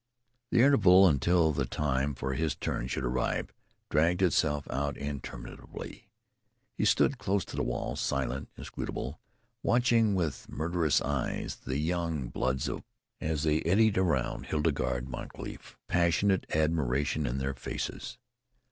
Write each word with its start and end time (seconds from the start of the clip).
The 0.49 0.63
interval 0.63 1.07
until 1.07 1.51
the 1.53 1.67
time 1.67 2.15
for 2.15 2.33
his 2.33 2.55
turn 2.55 2.87
should 2.87 3.03
arrive 3.05 3.53
dragged 3.91 4.23
itself 4.23 4.67
out 4.71 4.97
interminably. 4.97 6.09
He 6.73 6.85
stood 6.85 7.19
close 7.19 7.45
to 7.45 7.55
the 7.55 7.61
wall, 7.61 7.95
silent, 7.95 8.49
inscrutable, 8.57 9.19
watching 9.61 10.15
with 10.15 10.49
murderous 10.49 11.01
eyes 11.03 11.57
the 11.67 11.77
young 11.77 12.29
bloods 12.29 12.67
of 12.67 12.81
Baltimore 13.19 13.33
as 13.35 13.43
they 13.43 13.61
eddied 13.61 13.95
around 13.99 14.47
Hildegarde 14.47 15.07
Moncrief, 15.07 15.77
passionate 15.87 16.47
admiration 16.51 17.27
in 17.27 17.37
their 17.37 17.53
faces. 17.53 18.17